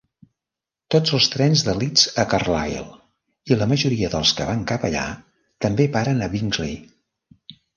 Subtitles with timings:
[0.95, 5.05] Tots els trens de Leeds a Carlisle i la majoria dels que van cap allà
[5.67, 6.83] també paren a Bingley.